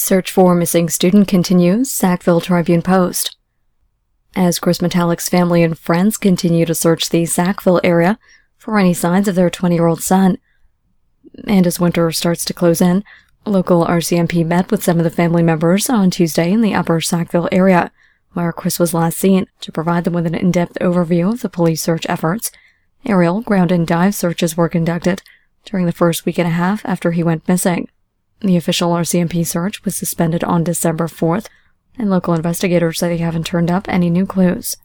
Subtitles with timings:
[0.00, 3.36] Search for missing student continues, Sackville Tribune Post.
[4.36, 8.16] As Chris Metallic's family and friends continue to search the Sackville area
[8.56, 10.38] for any signs of their 20 year old son,
[11.48, 13.02] and as winter starts to close in,
[13.44, 17.48] local RCMP met with some of the family members on Tuesday in the upper Sackville
[17.50, 17.90] area,
[18.34, 21.48] where Chris was last seen, to provide them with an in depth overview of the
[21.48, 22.52] police search efforts.
[23.04, 25.22] Aerial, ground, and dive searches were conducted
[25.64, 27.88] during the first week and a half after he went missing.
[28.40, 31.46] The official RCMP search was suspended on December 4th,
[31.98, 34.76] and local investigators say they haven't turned up any new clues.